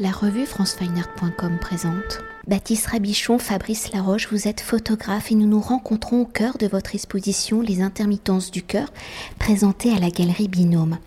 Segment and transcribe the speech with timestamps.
[0.00, 2.20] La revue francefineart.com présente.
[2.46, 6.94] Baptiste Rabichon, Fabrice Laroche, vous êtes photographe et nous nous rencontrons au cœur de votre
[6.94, 8.92] exposition Les intermittences du cœur,
[9.40, 10.98] présentée à la galerie Binôme.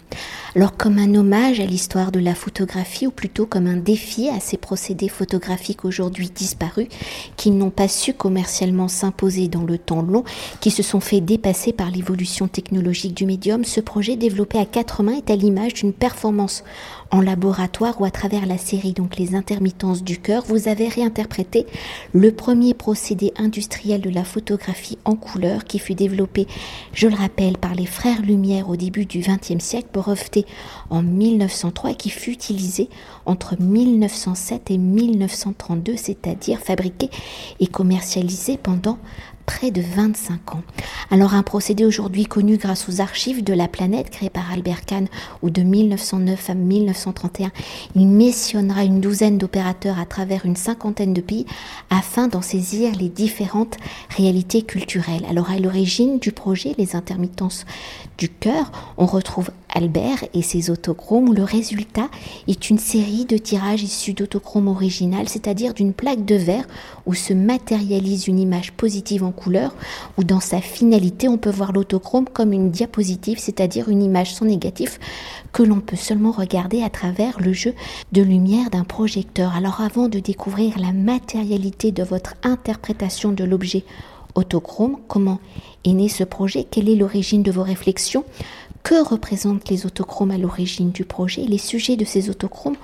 [0.53, 4.41] Alors comme un hommage à l'histoire de la photographie ou plutôt comme un défi à
[4.41, 6.89] ces procédés photographiques aujourd'hui disparus
[7.37, 10.25] qui n'ont pas su commercialement s'imposer dans le temps long,
[10.59, 15.03] qui se sont fait dépasser par l'évolution technologique du médium, ce projet développé à quatre
[15.03, 16.65] mains est à l'image d'une performance
[17.11, 21.67] en laboratoire ou à travers la série donc les intermittences du cœur, vous avez réinterprété
[22.13, 26.47] le premier procédé industriel de la photographie en couleur qui fut développé,
[26.93, 30.45] je le rappelle, par les frères Lumière au début du XXe siècle, breveté
[30.89, 32.89] en 1903 et qui fut utilisé
[33.25, 37.09] entre 1907 et 1932, c'est-à-dire fabriqué
[37.59, 38.97] et commercialisé pendant
[39.57, 40.63] près de 25 ans.
[41.09, 45.07] Alors un procédé aujourd'hui connu grâce aux archives de la planète créées par Albert Kahn
[45.41, 47.51] ou de 1909 à 1931,
[47.95, 51.45] il missionnera une douzaine d'opérateurs à travers une cinquantaine de pays
[51.89, 53.75] afin d'en saisir les différentes
[54.15, 55.25] réalités culturelles.
[55.29, 57.65] Alors à l'origine du projet Les intermittences
[58.17, 62.09] du cœur, on retrouve Albert et ses autochromes le résultat
[62.47, 66.67] est une série de tirages issus d'autochromes originales, c'est-à-dire d'une plaque de verre
[67.05, 69.73] où se matérialise une image positive en couleur,
[70.17, 74.45] où dans sa finalité on peut voir l'autochrome comme une diapositive, c'est-à-dire une image sans
[74.45, 74.99] négatif
[75.53, 77.73] que l'on peut seulement regarder à travers le jeu
[78.11, 79.55] de lumière d'un projecteur.
[79.55, 83.83] Alors avant de découvrir la matérialité de votre interprétation de l'objet
[84.35, 85.39] autochrome, comment
[85.85, 88.23] est né ce projet, quelle est l'origine de vos réflexions,
[88.83, 91.43] que représentent les autochromes à l'origine du projet?
[91.43, 92.77] Les sujets de ces autochromes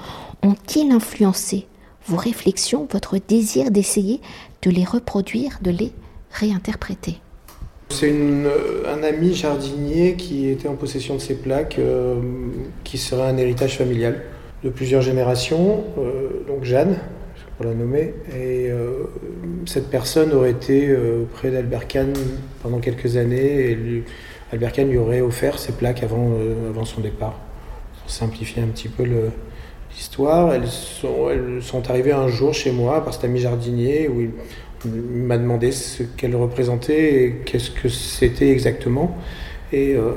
[0.43, 1.67] ont-ils influencé
[2.05, 4.21] vos réflexions, votre désir d'essayer
[4.61, 5.91] de les reproduire, de les
[6.31, 7.19] réinterpréter?
[7.89, 12.19] C'est un ami jardinier qui était en possession de ces plaques, euh,
[12.83, 14.23] qui serait un héritage familial
[14.63, 15.83] de plusieurs générations.
[15.97, 16.97] Euh, donc Jeanne,
[17.57, 19.05] pour la nommer, et euh,
[19.65, 22.13] cette personne aurait été auprès d'Albert Kahn
[22.61, 24.03] pendant quelques années, et
[24.51, 26.31] Albert Kahn lui aurait offert ces plaques avant,
[26.69, 27.39] avant son départ,
[27.99, 29.03] pour simplifier un petit peu
[29.91, 30.53] l'histoire.
[30.53, 34.31] Elles sont, arrivées un jour chez moi par cet ami jardinier où il
[34.91, 39.17] m'a demandé ce qu'elle représentait et qu'est-ce que c'était exactement.
[39.73, 40.11] Et euh,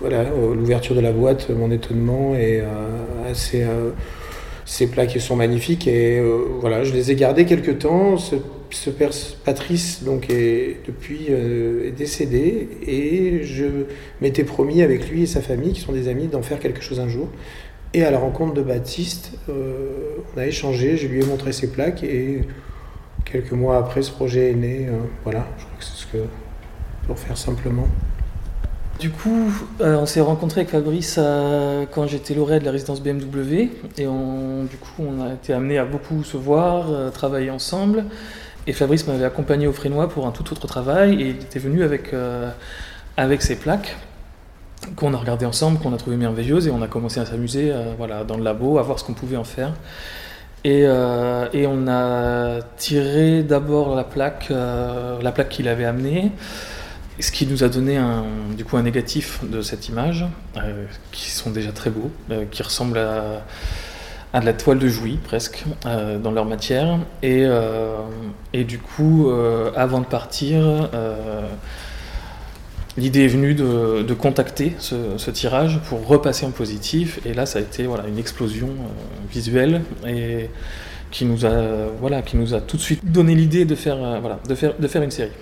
[0.00, 3.64] voilà, l'ouverture de la boîte, mon étonnement est euh, assez.
[4.62, 6.22] Euh, ces plaques sont magnifiques et
[6.60, 8.16] voilà, je les ai gardées quelques temps.
[8.16, 9.10] Ce, père
[9.44, 13.66] Patrice donc est depuis est décédé et je
[14.20, 17.00] m'étais promis avec lui et sa famille, qui sont des amis, d'en faire quelque chose
[17.00, 17.28] un jour.
[17.94, 22.02] Et à la rencontre de Baptiste, on a échangé, je lui ai montré ces plaques
[22.02, 22.42] et
[23.24, 24.86] quelques mois après, ce projet est né.
[24.88, 26.24] Euh, voilà, je crois que c'est ce que
[27.06, 27.88] pour faire simplement.
[29.02, 33.02] Du coup, euh, on s'est rencontré avec Fabrice euh, quand j'étais lauréat de la résidence
[33.02, 33.68] BMW
[33.98, 38.04] et du coup, on a été amené à beaucoup se voir, travailler ensemble.
[38.68, 41.82] Et Fabrice m'avait accompagné au Frénois pour un tout autre travail et il était venu
[41.82, 42.14] avec,
[43.16, 43.96] avec ses plaques
[44.94, 48.22] qu'on a regardé ensemble, qu'on a trouvé merveilleuses et on a commencé à s'amuser voilà,
[48.22, 49.72] dans le labo, à voir ce qu'on pouvait en faire.
[50.64, 56.30] Euh, et, on a tiré d'abord la plaque, euh, la plaque qu'il avait amenée,
[57.20, 58.24] ce qui nous a donné un,
[58.56, 60.24] du coup un négatif de cette image,
[60.56, 62.10] euh, qui sont déjà très beaux,
[62.50, 66.98] qui ressemblent à, de la toile de Jouy presque, dans leur matière.
[67.22, 67.44] Et,
[68.64, 69.30] du coup,
[69.76, 70.88] avant de partir,
[72.98, 77.62] L'idée est venue de, contacter ce, tirage pour repasser en positif, et là ça a
[77.62, 80.50] été voilà, une explosion euh, visuelle et
[81.10, 84.18] qui nous, a, voilà, qui nous a tout de suite donné l'idée de, faire euh,
[84.20, 85.32] voilà, de, faire, de faire une série.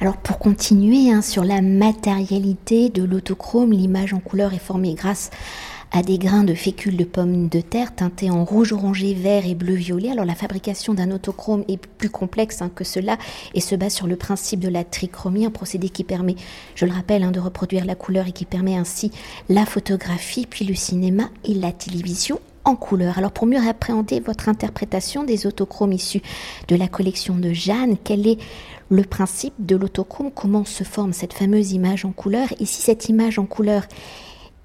[0.00, 5.30] Alors pour continuer hein, sur la matérialité de l'autochrome, l'image en couleur est formée grâce
[5.92, 9.54] à des grains de fécule de pommes de terre teintés en rouge, orangé, vert et
[9.54, 10.10] bleu-violet.
[10.10, 13.16] Alors la fabrication d'un autochrome est plus complexe hein, que cela
[13.54, 16.34] et se base sur le principe de la trichromie, un procédé qui permet,
[16.74, 19.12] je le rappelle, hein, de reproduire la couleur et qui permet ainsi
[19.48, 23.18] la photographie, puis le cinéma et la télévision en couleur.
[23.18, 26.22] Alors pour mieux appréhender votre interprétation des autochromes issus
[26.68, 28.38] de la collection de Jeanne, quel est
[28.90, 32.48] le principe de l'autochrome Comment se forme cette fameuse image en couleur.
[32.60, 33.84] Et si cette image en couleur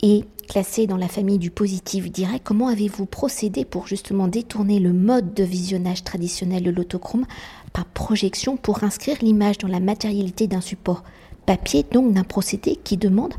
[0.01, 4.93] est classé dans la famille du positif direct, comment avez-vous procédé pour justement détourner le
[4.93, 7.25] mode de visionnage traditionnel de l'autochrome
[7.71, 11.03] par projection pour inscrire l'image dans la matérialité d'un support
[11.45, 13.33] papier, donc d'un procédé qui demande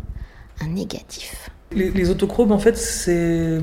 [0.60, 1.50] un négatif?
[1.72, 3.60] Les autochromes, en fait, c'est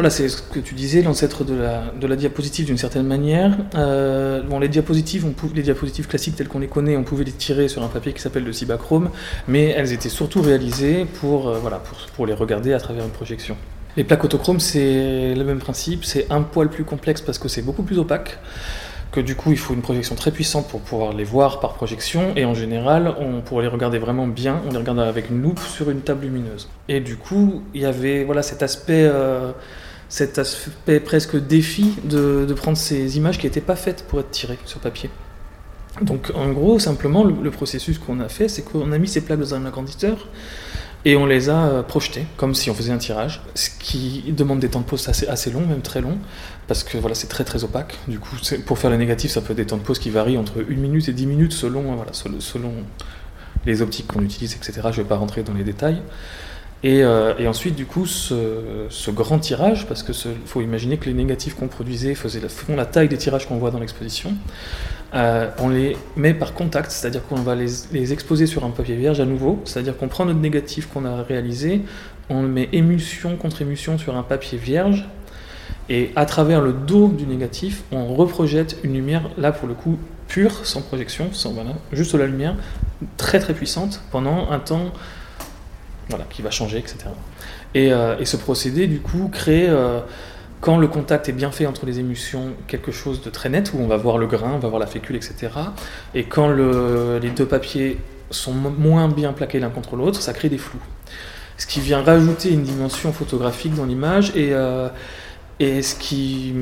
[0.00, 3.54] voilà, c'est ce que tu disais, l'ancêtre de la, de la diapositive d'une certaine manière.
[3.74, 7.68] Euh, bon, les diapositives, les diapositives classiques telles qu'on les connaît, on pouvait les tirer
[7.68, 9.10] sur un papier qui s'appelle le cibachrome,
[9.46, 13.10] mais elles étaient surtout réalisées pour, euh, voilà, pour, pour, les regarder à travers une
[13.10, 13.58] projection.
[13.98, 17.60] Les plaques autochromes, c'est le même principe, c'est un poil plus complexe parce que c'est
[17.60, 18.38] beaucoup plus opaque
[19.12, 22.32] que du coup il faut une projection très puissante pour pouvoir les voir par projection
[22.36, 25.58] et en général on pour les regarder vraiment bien on les regarde avec une loupe
[25.58, 29.50] sur une table lumineuse et du coup il y avait voilà cet aspect euh,
[30.10, 34.30] cet aspect presque défi de, de prendre ces images qui n'étaient pas faites pour être
[34.30, 35.08] tirées sur papier
[36.02, 39.40] donc en gros simplement le, processus qu'on a fait c'est qu'on a mis ces plaques
[39.40, 40.28] dans un agrandisseur
[41.04, 44.60] et on les a euh, projetés comme si on faisait un tirage, ce qui demande
[44.60, 46.18] des temps de pause assez, assez longs, même très longs,
[46.66, 47.96] parce que voilà, c'est très très opaque.
[48.06, 48.36] Du coup,
[48.66, 50.74] pour faire les négatifs, ça peut être des temps de pause qui varient entre 1
[50.74, 52.72] minute et 10 minutes selon, voilà, selon
[53.64, 54.72] les optiques qu'on utilise, etc.
[54.84, 56.02] Je ne vais pas rentrer dans les détails.
[56.82, 60.12] Et, euh, et, ensuite, du coup, ce, grand tirage, parce que
[60.46, 63.58] faut imaginer que les négatifs qu'on produisait faisaient la, font la taille des tirages qu'on
[63.58, 64.34] voit dans l'exposition,
[65.12, 68.96] euh, on les met par contact, c'est-à-dire qu'on va les, les, exposer sur un papier
[68.96, 71.82] vierge à nouveau, c'est-à-dire qu'on prend notre négatif qu'on a réalisé,
[72.30, 75.06] on le met émulsion contre émulsion sur un papier vierge,
[75.90, 79.98] et à travers le dos du négatif, on reprojette une lumière, là pour le coup,
[80.28, 82.54] pure, sans projection, sans, voilà, juste la lumière,
[83.16, 84.92] très très puissante, pendant un temps
[86.10, 86.98] voilà, qui va changer, etc.
[87.74, 90.00] Et, euh, et, ce procédé, du coup, crée, euh,
[90.60, 93.78] quand le contact est bien fait entre les émulsions, quelque chose de très net, où
[93.80, 95.48] on va voir le grain, on va voir la fécule, etc.
[96.14, 97.98] Et quand le, les deux papiers
[98.30, 100.82] sont moins bien plaqués l'un contre l'autre, ça crée des flous.
[101.56, 104.88] Ce qui vient rajouter une dimension photographique dans l'image et, euh,
[105.60, 106.54] et ce qui,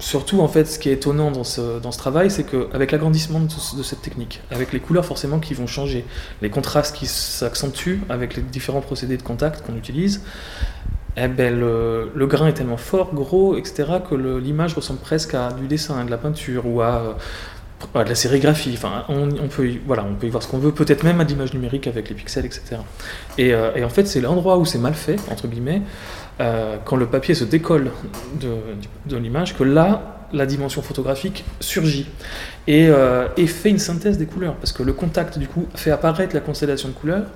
[0.00, 3.38] surtout en fait, ce qui est étonnant dans ce, dans ce travail, c'est qu'avec l'agrandissement
[3.38, 6.04] de, cette technique, avec les couleurs forcément qui vont changer,
[6.42, 10.22] les contrastes qui s'accentuent avec les différents procédés de contact qu'on utilise,
[11.16, 15.52] eh ben le, le, grain est tellement fort, gros, etc., que l'image ressemble presque à
[15.52, 17.16] du dessin, à de la peinture ou à, à
[17.94, 18.72] de la sérigraphie.
[18.74, 21.24] Enfin, on, peut y, voilà, on peut y voir ce qu'on veut, peut-être même à
[21.24, 22.76] l'image numérique avec les pixels, etc.
[23.38, 25.82] Et, euh, et en fait, c'est l'endroit où c'est mal fait, entre guillemets,
[26.40, 27.90] euh, quand le papier se décolle
[29.06, 32.06] de l'image, que là, la dimension photographique surgit
[32.66, 35.90] et, euh, et, fait une synthèse des couleurs, parce que le contact, du coup, fait
[35.90, 37.26] apparaître la constellation de couleurs,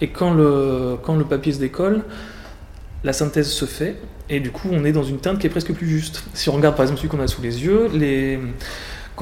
[0.00, 2.02] et quand le, quand le papier se décolle,
[3.04, 3.96] la synthèse se fait,
[4.28, 6.22] et du coup, on est dans une teinte qui est presque plus juste.
[6.34, 8.38] Si on regarde par exemple celui qu'on a sous les yeux, les...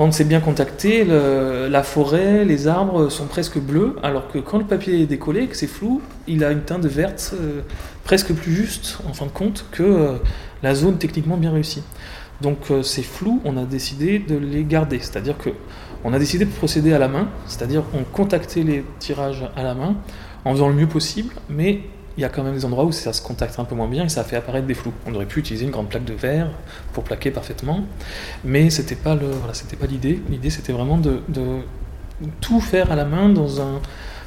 [0.01, 4.65] quand c'est bien contacté, la forêt, les arbres sont presque bleus, alors que quand le
[4.65, 7.61] papier est décollé, que c'est flou, il a une teinte verte euh,
[8.03, 10.13] presque plus juste, en fin de compte, que euh,
[10.63, 11.83] la zone techniquement bien réussie.
[12.41, 15.51] Donc euh, ces flous, on a décidé de les garder, c'est-à-dire que
[16.03, 19.75] on a décidé de procéder à la main, c'est-à-dire on contactait les tirages à la
[19.75, 19.97] main
[20.47, 21.81] en faisant le mieux possible, mais
[22.17, 24.05] il y a quand même des endroits où ça se contacte un peu moins bien
[24.05, 24.93] et ça fait apparaître des flous.
[25.07, 26.51] On aurait pu utiliser une grande plaque de verre
[26.93, 27.85] pour plaquer parfaitement,
[28.45, 30.21] mais c'était pas le, voilà, c'était pas l'idée.
[30.29, 31.61] L'idée c'était vraiment de, de,
[32.41, 33.81] tout faire à la main dans un,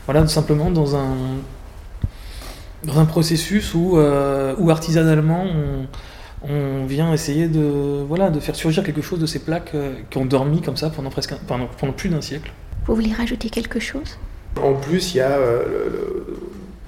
[0.05, 1.15] voilà, simplement dans un,
[2.85, 8.55] dans un processus où, euh, où artisanalement on, on, vient essayer de, voilà, de faire
[8.55, 11.67] surgir quelque chose de ces plaques euh, qui ont dormi comme ça pendant presque, pendant,
[11.79, 12.51] pendant plus d'un siècle.
[12.85, 14.17] Vous voulez rajouter quelque chose?
[14.61, 16.37] En plus, il y a euh, le, le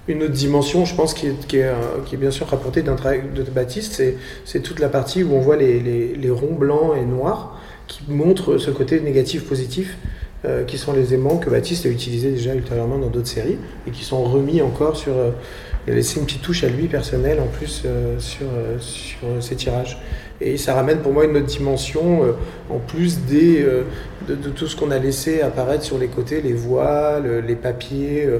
[0.07, 3.43] une autre dimension, je pense, qui est, qui est, bien sûr rapportée d'un travail de
[3.43, 4.03] Baptiste,
[4.45, 8.71] c'est toute la partie où on voit les, ronds blancs et noirs qui montrent ce
[8.71, 9.97] côté négatif-positif,
[10.43, 13.57] euh, qui sont les aimants que Baptiste a utilisés déjà ultérieurement dans d'autres séries
[13.87, 15.13] et qui sont remis encore sur.
[15.87, 18.47] Euh, il a laissé une petite touche à lui personnelle en plus euh, sur,
[18.79, 19.97] sur ces tirages.
[20.41, 22.33] Et ça ramène pour moi une autre dimension, euh,
[22.69, 23.83] en plus des, euh,
[24.27, 28.25] de, de, tout ce qu'on a laissé apparaître sur les côtés, les voiles, les papiers.
[28.25, 28.39] Euh,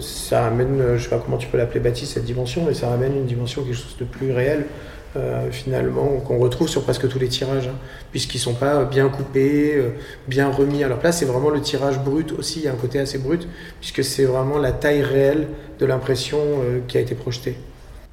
[0.00, 3.16] ça ramène, je sais pas comment tu peux l'appeler Baptiste, cette dimension, mais ça ramène
[3.16, 4.66] une dimension, quelque chose de plus réel.
[5.14, 7.76] Euh, finalement, qu'on retrouve sur presque tous les tirages, hein,
[8.12, 9.90] puisqu'ils sont pas bien coupés, euh,
[10.26, 11.18] bien remis à leur place.
[11.18, 13.46] C'est vraiment le tirage brut aussi, il y a un côté assez brut,
[13.80, 17.58] puisque c'est vraiment la taille réelle de l'impression euh, qui a été projetée.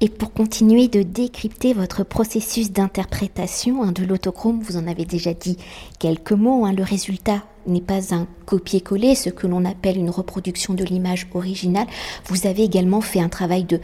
[0.02, 5.32] Et pour continuer de décrypter votre processus d'interprétation hein, de l'autochrome, vous en avez déjà
[5.32, 5.56] dit
[5.98, 10.74] quelques mots, hein, le résultat n'est pas un copier-coller, ce que l'on appelle une reproduction
[10.74, 11.86] de l'image originale.
[12.26, 13.80] Vous avez également fait un travail de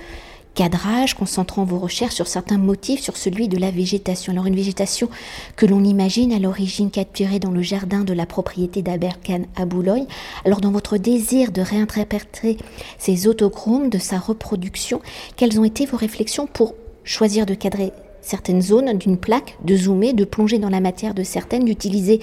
[0.56, 4.32] cadrage, concentrant vos recherches sur certains motifs, sur celui de la végétation.
[4.32, 5.08] Alors une végétation
[5.54, 10.06] que l'on imagine à l'origine capturée dans le jardin de la propriété d'Abercan à Boulogne.
[10.44, 12.56] Alors dans votre désir de réinterpréter
[12.98, 15.02] ces autochromes, de sa reproduction,
[15.36, 17.92] quelles ont été vos réflexions pour choisir de cadrer
[18.26, 22.21] certaines zones d'une plaque, de zoomer, de plonger dans la matière de certaines, d'utiliser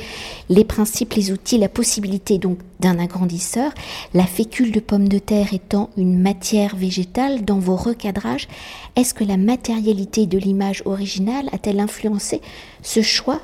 [0.49, 3.71] les principes, les outils, la possibilité donc d'un agrandisseur,
[4.13, 8.49] la fécule de pomme de terre étant une matière végétale dans vos recadrages,
[8.97, 12.41] est-ce que la matérialité de l'image originale a-t-elle influencé
[12.81, 13.39] ce choix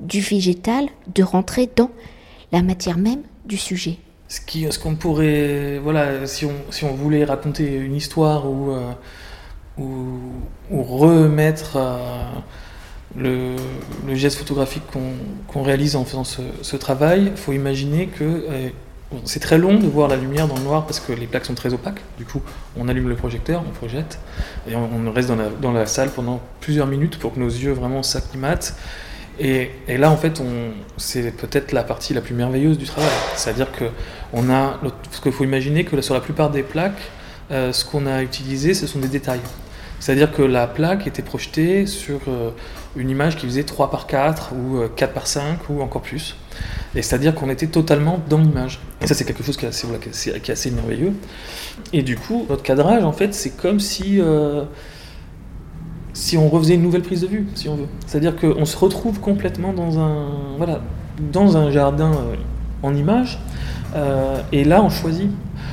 [0.00, 1.90] du végétal de rentrer dans
[2.50, 3.98] la matière même du sujet?
[4.26, 8.90] Ce qu'on pourrait, voilà, si on, si on voulait raconter une histoire ou euh,
[9.78, 10.32] ou,
[10.70, 11.78] remettre
[13.16, 13.56] le,
[14.14, 14.82] geste photographique
[15.48, 18.70] qu'on réalise en faisant ce, travail, il faut imaginer que
[19.24, 21.54] c'est très long de voir la lumière dans le noir parce que les plaques sont
[21.54, 22.00] très opaques.
[22.18, 22.40] Du coup,
[22.76, 24.20] on allume le projecteur, on projette,
[24.68, 28.76] et on, reste dans la, salle pendant plusieurs minutes pour que nos yeux vraiment s'acclimatent.
[29.40, 30.40] Et, là, en fait,
[30.96, 33.10] c'est peut-être la partie la plus merveilleuse du travail.
[33.36, 33.86] C'est-à-dire que
[34.32, 34.78] on a,
[35.22, 37.10] qu'il faut imaginer que sur la plupart des plaques,
[37.50, 39.40] euh, ce qu'on a utilisé, ce sont des détails.
[39.98, 42.50] C'est-à-dire que la plaque était projetée sur euh,
[42.96, 46.36] une image qui faisait 3 par 4 ou 4 euh, par 5 ou encore plus.
[46.94, 48.80] Et c'est-à-dire qu'on était totalement dans l'image.
[49.02, 51.12] Et ça, c'est quelque chose qui est, assez, merveilleux.
[51.92, 54.20] Et du coup, notre cadrage, en fait, c'est comme si,
[56.12, 57.86] si on refaisait une nouvelle prise de vue, si on veut.
[58.06, 60.80] C'est-à-dire qu'on se retrouve complètement dans un, voilà,
[61.32, 62.12] dans un jardin
[62.82, 63.38] en image.
[64.52, 65.30] et là, on choisit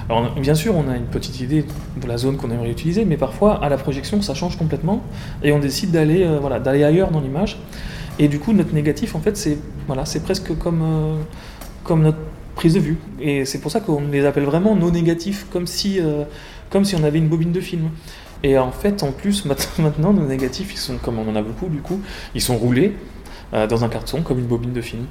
[0.09, 1.65] alors bien sûr, on a une petite idée
[2.01, 5.03] de la zone qu'on aimerait utiliser, mais parfois à la projection, ça change complètement
[5.43, 7.57] et on décide d'aller euh, d'aller ailleurs dans l'image.
[8.19, 11.15] Et du coup, notre négatif, en fait, c'est voilà, presque comme, euh,
[11.83, 12.17] comme notre
[12.55, 12.97] prise de vue.
[13.19, 16.23] Et c'est pour ça qu'on les appelle vraiment nos négatifs, comme si, euh,
[16.69, 17.89] comme si on avait une bobine de film.
[18.43, 19.45] Et en fait, en plus,
[19.79, 21.99] maintenant, nos négatifs, sont, comme on en a beaucoup du coup,
[22.33, 22.95] ils sont roulés.
[23.54, 25.06] Euh, dans un carton comme une bobine de film.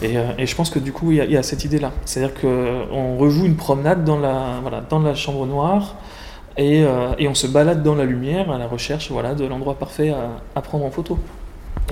[0.00, 1.90] Et, euh, je pense que du coup, il y, a cette idée-là.
[2.04, 5.96] C'est-à-dire qu'on rejoue une promenade dans la, voilà, dans la chambre noire
[6.56, 10.14] et, euh, on se balade dans la lumière à la recherche voilà, de l'endroit parfait
[10.54, 11.18] à, prendre en photo.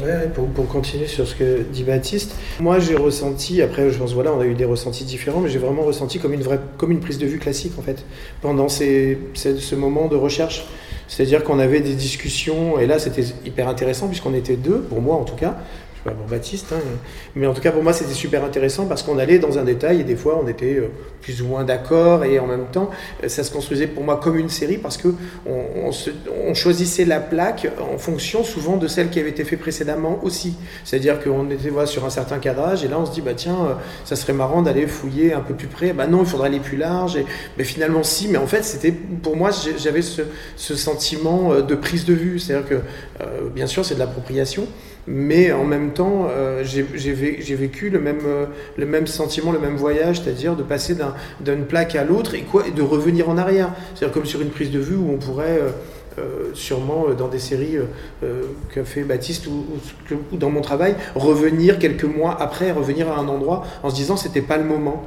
[0.00, 4.12] Ouais, pour, pour, continuer sur ce que dit Baptiste, moi j'ai ressenti, après je pense
[4.12, 6.93] voilà, on a eu des ressentis différents, mais j'ai vraiment ressenti comme une, vraie, comme
[6.93, 8.05] une prise de vue classique en fait,
[8.40, 10.64] pendant ces, ce moment de recherche.
[11.09, 15.17] C'est-à-dire qu'on avait des discussions, et là c'était hyper intéressant puisqu'on était deux, pour moi
[15.17, 15.57] en tout cas,
[16.05, 16.81] je sais pas Baptiste, hein,
[17.35, 20.00] mais en tout cas pour moi c'était super intéressant parce qu'on allait dans un détail
[20.00, 20.88] et des fois on était euh,
[21.23, 22.90] plus ou moins d'accord et en même temps
[23.25, 25.09] euh, ça se construisait pour moi comme une série parce que
[25.47, 25.90] on,
[26.55, 30.57] choisissait la plaque en fonction souvent de celle qui avait été faite précédemment aussi.
[30.85, 33.75] C'est-à-dire qu'on était sur un certain cadrage et là on se dit bah tiens euh,
[34.05, 35.93] ça serait marrant d'aller fouiller un peu plus près.
[35.93, 37.19] Bah non il faudrait aller plus large
[37.57, 40.23] mais finalement si mais en fait c'était pour moi j'avais ce,
[40.57, 42.38] sentiment de prise de vue.
[42.38, 44.67] C'est-à-dire que bien sûr c'est de l'appropriation
[45.10, 46.82] mais en même temps, euh, j'ai
[47.54, 48.44] vécu le même, euh,
[48.76, 50.94] le même sentiment, le même voyage, c'est-à-dire de passer
[51.40, 53.72] d'une plaque à l'autre et, et de revenir en arrière.
[53.94, 55.60] C'est-à-dire comme sur une prise de vue où on pourrait
[56.18, 57.76] euh, sûrement dans des séries
[58.75, 59.64] qu'a fait Baptiste ou,
[60.32, 64.42] dans mon travail, revenir quelques mois après, revenir à un endroit en se disant c'était
[64.42, 65.04] pas le moment.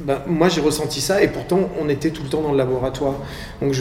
[0.00, 3.14] Ben, moi, j'ai ressenti ça, et pourtant, on était tout le temps dans le laboratoire.
[3.60, 3.74] Donc,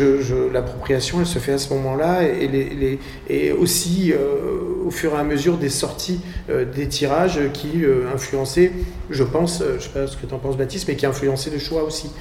[0.51, 5.58] l'appropriation, elle se fait à ce moment-là, et, aussi euh, au fur et à mesure
[5.58, 8.72] des sorties euh, des tirages qui euh, influençaient,
[9.10, 11.60] je pense, je sais pas ce que tu en penses, Baptiste, mais qui influençaient le
[11.60, 12.12] choix aussi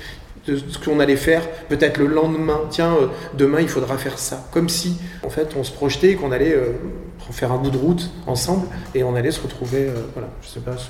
[0.50, 2.61] de ce qu'on allait faire peut-être le lendemain.
[2.71, 2.97] Tiens,
[3.35, 4.47] demain, il faudra faire ça.
[4.52, 6.57] Comme si, en fait, on se projetait qu'on allait
[7.30, 9.88] faire un bout de route ensemble, et on allait se retrouver.
[10.14, 10.76] voilà, je sais pas.
[10.76, 10.88] Ce...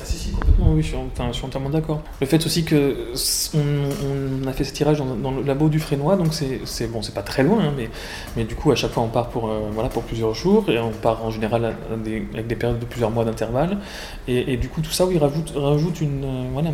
[0.00, 2.02] Ah si, si, complètement, oui, je suis, entièrement d'accord.
[2.20, 3.12] Le fait aussi que
[3.54, 7.22] on, a fait ce tirage dans, le labo du Frénois, donc c'est bon, c'est pas
[7.22, 7.88] très loin, hein, mais,
[8.36, 10.80] mais du coup, à chaque fois, on part pour, euh, voilà, pour plusieurs jours, et
[10.80, 13.78] on part en général avec des périodes de plusieurs mois d'intervalle,
[14.26, 16.70] et, du coup, tout ça, oui, rajoute, rajoute une, euh, voilà,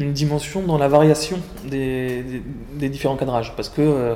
[0.00, 2.42] une dimension dans la variation des,
[2.74, 4.14] des, différents cadrages, parce que euh,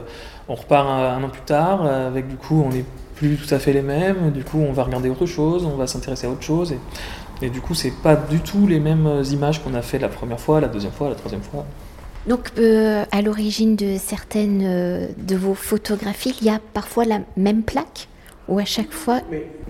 [0.48, 2.84] on repart un, an plus tard, avec du coup, on n'est
[3.16, 5.86] plus tout à fait les mêmes, du coup, on va regarder autre chose, on va
[5.86, 6.78] s'intéresser à autre chose, et
[7.42, 10.08] et du coup, c'est pas du tout les mêmes euh, images qu'on a fait la
[10.08, 11.66] première fois, la deuxième fois, la troisième fois.
[12.26, 17.20] Donc, euh, à l'origine de certaines euh, de vos photographies, il y a parfois la
[17.36, 18.08] même plaque?
[18.48, 19.20] Ou à chaque fois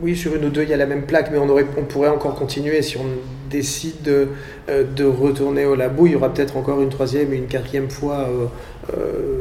[0.02, 1.84] Oui, sur une ou deux, il y a la même plaque, mais on, aurait, on
[1.84, 2.82] pourrait encore continuer.
[2.82, 3.06] Si on
[3.48, 4.28] décide de,
[4.68, 8.28] de retourner au labo, il y aura peut-être encore une troisième et une quatrième fois.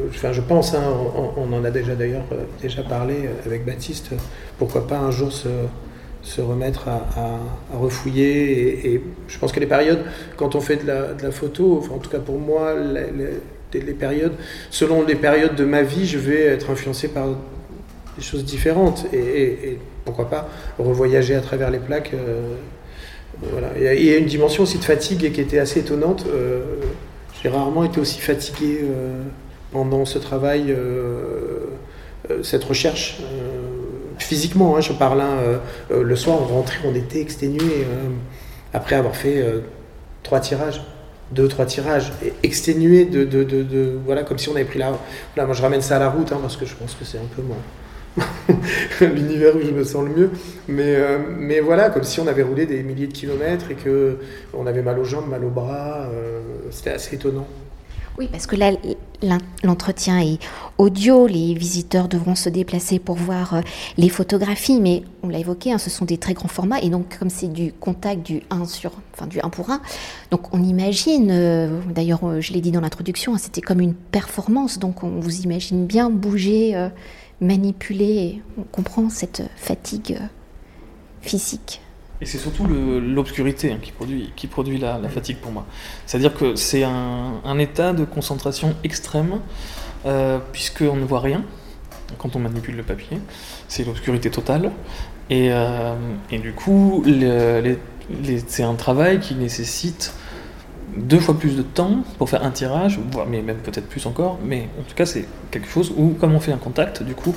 [0.08, 0.84] enfin, je pense, hein,
[1.36, 2.24] on, en a déjà d'ailleurs
[2.62, 4.10] déjà parlé avec Baptiste.
[4.58, 5.32] Pourquoi pas un jour
[6.24, 7.38] se remettre à,
[7.72, 8.94] refouiller.
[8.94, 10.00] Et, je pense que les périodes,
[10.36, 14.34] quand on fait de la, photo, en tout cas pour moi, les, périodes,
[14.70, 17.28] selon les périodes de ma vie, je vais être influencé par
[18.16, 19.06] des choses différentes.
[19.12, 22.12] Et, pourquoi pas revoyager à travers les plaques.
[22.12, 22.56] Euh,
[23.50, 23.68] voilà.
[23.76, 26.26] Il y a une dimension aussi de fatigue qui était assez étonnante.
[26.28, 26.60] Euh,
[27.42, 29.22] j'ai rarement été aussi fatigué euh,
[29.72, 30.74] pendant ce travail,
[32.42, 33.20] cette recherche
[34.18, 35.36] physiquement, hein, je parle, hein,
[35.90, 37.84] le soir on rentrait, on était exténué
[38.72, 39.44] après avoir fait
[40.22, 40.80] trois tirages
[41.32, 44.92] deux trois tirages exténué de, de, de, voilà comme si on avait pris la
[45.34, 47.18] voilà moi je ramène ça à la route hein, parce que je pense que c'est
[47.18, 47.56] un peu mon
[49.00, 50.30] l'univers où je me sens le mieux.
[50.68, 50.96] Mais
[51.38, 54.18] mais voilà comme si on avait roulé des milliers de kilomètres et que
[54.52, 56.08] on avait mal aux jambes mal aux bras
[56.70, 57.46] c'était assez étonnant.
[58.16, 58.70] Oui, parce que là,
[59.64, 60.38] l'entretien est
[60.78, 63.60] audio, les visiteurs devront se déplacer pour voir euh,
[63.96, 67.18] les photographies, mais on l'a évoqué, hein, ce sont des très grands formats, et donc
[67.18, 69.80] comme c'est du contact du 1 sur, enfin du 1 pour 1,
[70.30, 73.94] donc on imagine, euh, d'ailleurs euh, je l'ai dit dans l'introduction, hein, c'était comme une
[73.94, 76.76] performance, donc on vous imagine bien bouger,
[77.40, 80.18] manipuler, on comprend cette fatigue
[81.20, 81.80] physique.
[82.20, 85.66] Et c'est surtout l'obscurité hein, qui produit, qui produit la, fatigue pour moi.
[86.06, 89.40] C'est-à-dire que c'est un, état de concentration extrême,
[90.06, 91.44] euh, puisqu'on ne voit rien
[92.18, 93.18] quand on manipule le papier.
[93.68, 94.70] C'est l'obscurité totale.
[95.28, 95.94] Et, euh,
[96.30, 97.04] du coup,
[98.46, 100.14] c'est un travail qui nécessite
[100.96, 104.38] deux fois plus de temps pour faire un tirage, mais même peut-être plus encore.
[104.44, 107.34] Mais en tout cas, c'est quelque chose où, comme on fait un contact, du coup,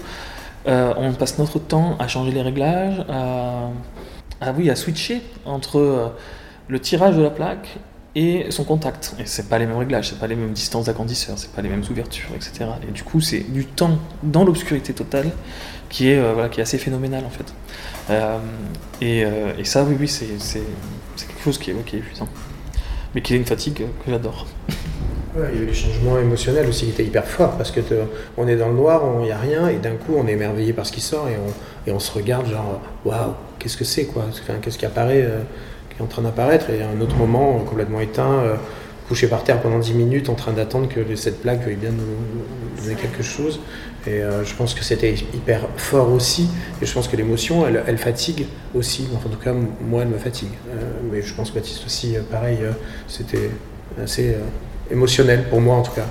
[0.67, 6.07] euh, on passe notre temps à changer les réglages, à oui, à switcher entre euh,
[6.67, 7.79] le tirage de la plaque
[8.15, 9.15] et son contact.
[9.19, 11.69] Et c'est pas les mêmes réglages, c'est pas les mêmes distances d'agrandisseur, c'est pas les
[11.69, 12.65] mêmes ouvertures, etc.
[12.87, 15.31] Et du coup, c'est du temps dans l'obscurité totale
[15.89, 17.53] qui est, euh, voilà, qui est assez phénoménal en fait.
[19.01, 19.19] Et,
[19.57, 20.27] et, ça, oui, oui, c'est
[21.17, 22.27] quelque chose qui est, qui est épuisant.
[23.15, 24.47] Mais qui est une fatigue que j'adore.
[25.35, 27.81] il y a eu des changements émotionnels aussi qui étaient hyper forts parce que
[28.37, 30.73] on est dans le noir, il n'y a rien et d'un coup on est émerveillé
[30.73, 34.25] par ce qui sort et on, se regarde genre waouh, qu'est-ce que c'est quoi?
[34.61, 35.39] Qu'est-ce qui apparaît, euh,
[35.89, 36.69] qui est en train d'apparaître?
[36.69, 38.55] Et un autre moment complètement éteint, euh,
[39.07, 42.83] couché par terre pendant 10 minutes en train d'attendre que cette plaque veuille bien nous,
[42.83, 43.59] donner quelque chose.
[44.07, 46.49] Et euh, je pense que c'était hyper fort aussi
[46.81, 49.07] et je pense que l'émotion elle, elle, fatigue aussi.
[49.13, 50.53] en tout cas, moi elle me fatigue.
[51.11, 52.59] mais je pense que Baptiste aussi, pareil,
[53.07, 53.49] c'était
[54.01, 54.35] assez
[54.89, 56.05] émotionnel pour moi en tout cas.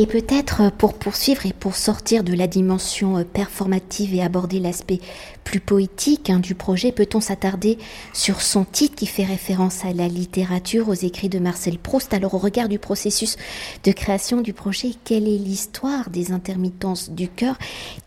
[0.00, 5.00] Et peut-être pour poursuivre et pour sortir de la dimension euh, performative et aborder l'aspect
[5.42, 7.78] plus poétique hein, du projet, peut-on s'attarder
[8.14, 12.14] sur son titre qui fait référence à la littérature, aux écrits de Marcel Proust?
[12.14, 13.36] Alors au regard du processus
[13.82, 17.58] de création du projet, quelle est l'histoire des intermittences du cœur?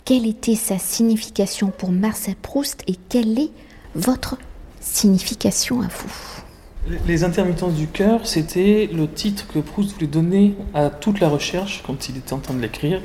[0.06, 2.84] Quelle était sa signification pour Marcel Proust?
[2.88, 3.52] Et quelle est
[3.96, 4.38] votre
[4.80, 6.41] signification à vous?
[7.06, 11.84] Les intermittences du cœur, c'était le titre que Proust voulait donner à toute la recherche
[11.86, 13.02] quand il était en train de l'écrire,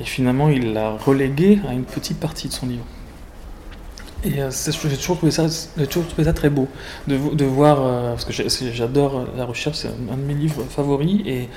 [0.00, 2.84] et finalement il l'a relégué à une petite partie de son livre.
[4.24, 5.46] Et euh, j'ai toujours, trouvé ça,
[5.88, 6.68] toujours trouvé ça très beau
[7.06, 8.32] de, voir, euh, parce que
[8.72, 11.48] j'adore la recherche, c'est un, de mes livres favoris, et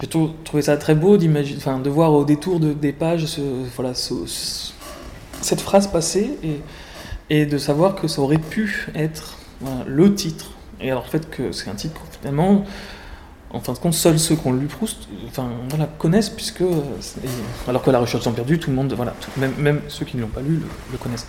[0.00, 3.26] j'ai toujours trouvé ça très beau de voir au détour de, des pages
[3.76, 6.38] voilà, cette phrase passer,
[7.28, 9.38] et de savoir que ça aurait pu être
[9.86, 12.64] le titre et alors, le fait que c'est un titre finalement,
[13.52, 15.48] en fin de compte, seuls ceux qui ont lu Proust enfin,
[15.98, 16.62] connaissent, puisque.
[17.68, 20.28] Alors que La Recherche sans perdu, tout le monde, voilà, même, ceux qui ne l'ont
[20.28, 20.60] pas lu
[20.92, 21.26] le, connaissent.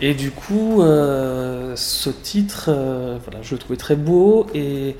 [0.00, 4.96] Et du coup, euh, ce titre, euh, voilà, je le trouvais très beau et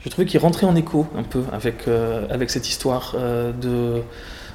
[0.00, 4.02] je trouvais qu'il rentrait en écho un peu avec, euh, avec cette histoire de,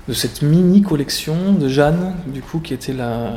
[0.07, 3.33] de cette mini collection de Jeanne, du coup, qui était la,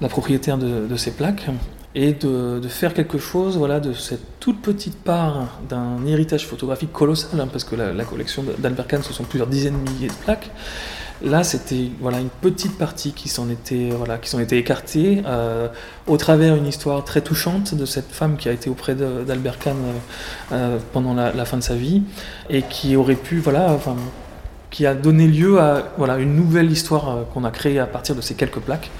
[0.00, 1.46] la propriétaire de, ces plaques
[1.94, 7.40] et de, faire quelque chose voilà, de cette toute petite part d'un héritage photographique colossal,
[7.40, 10.50] hein, parce que la, collection d'Albert Kahn, ce sont plusieurs dizaines de milliers de plaques.
[11.20, 15.66] Là, c'était voilà, une petite partie qui s'en était, voilà, qui était écartée euh,
[16.06, 19.76] au travers d'une histoire très touchante de cette femme qui a été auprès d'Albert Kahn
[19.76, 22.02] euh, euh, pendant la, la, fin de sa vie
[22.48, 23.96] et qui aurait pu voilà, enfin,
[24.70, 28.14] qui a donné lieu à voilà, une nouvelle histoire euh, qu'on a créée à partir
[28.14, 28.90] de ces quelques plaques.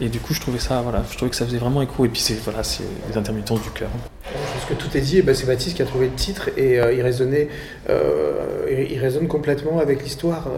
[0.00, 2.04] Et du coup, je trouvais ça, voilà, je trouvais que ça faisait vraiment écho.
[2.04, 2.62] Et puis, c'est voilà,
[3.10, 3.90] les intermittences du cœur.
[4.24, 5.22] Je pense que tout est dit.
[5.22, 7.48] Ben, c'est Baptiste qui a trouvé le titre et euh, il, résonnait,
[7.88, 10.48] euh, il résonne complètement avec l'histoire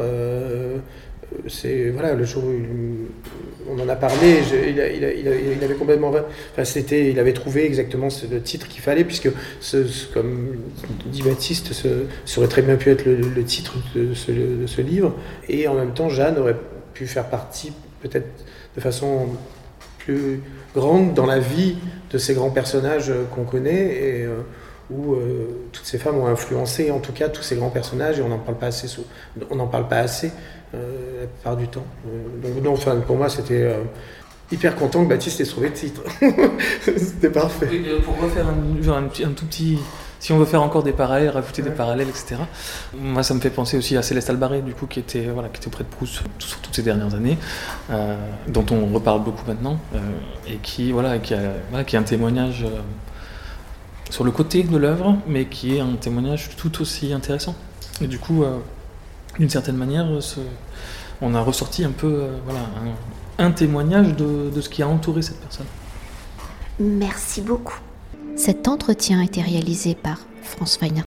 [1.48, 2.50] c'est voilà le jour où
[3.70, 8.68] on en a parlé, il, avait complètement, enfin c'était, il avait trouvé exactement le titre
[8.68, 10.56] qu'il fallait puisque ce, comme
[11.06, 11.88] dit Baptiste, ce,
[12.24, 15.14] ça aurait très bien pu être le, titre de ce, livre.
[15.48, 16.56] Et en même temps Jeanne aurait
[16.94, 18.26] pu faire partie peut-être
[18.76, 19.28] de façon
[19.98, 20.40] plus
[20.74, 21.76] grande dans la vie
[22.10, 24.40] de ces grands personnages qu'on connaît et euh,
[24.90, 28.22] où euh, toutes ces femmes ont influencé en tout cas tous ces grands personnages et
[28.22, 28.88] on n'en parle pas assez
[29.50, 30.32] on n'en parle pas assez
[30.72, 31.86] la plupart du temps.
[32.06, 33.82] Euh, donc, enfin, pour moi, c'était euh,
[34.50, 36.02] hyper content que Baptiste ait trouvé le titre.
[36.82, 37.68] C'était parfait.
[38.04, 39.78] pour refaire un, un, tout petit.
[40.18, 42.36] Si on veut faire encore des parallèles, rajouter des parallèles, etc.
[42.94, 45.58] Moi, ça me fait penser aussi à Céleste Albaré, du coup, qui était, voilà, qui
[45.58, 47.38] était auprès de Proust sur toutes ces dernières années,
[48.48, 49.78] dont on reparle beaucoup maintenant,
[50.46, 52.66] et qui, voilà, qui, a, qui est un témoignage
[54.10, 57.54] sur le côté de l'œuvre, mais qui est un témoignage tout aussi intéressant.
[58.02, 58.44] Et du coup,
[59.38, 60.06] d'une certaine manière,
[61.20, 62.60] on a ressorti un peu euh, voilà,
[63.38, 65.66] un, témoignage de, de, ce qui a entouré cette personne.
[66.78, 67.78] Merci beaucoup.
[68.36, 70.98] Cet entretien a été réalisé par France Weiner